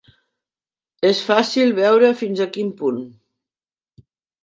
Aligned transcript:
És 1.09 1.21
fàcil 1.27 1.75
veure 1.81 2.11
fins 2.25 2.43
a 2.47 2.51
quin 2.59 2.75
punt. 2.83 3.01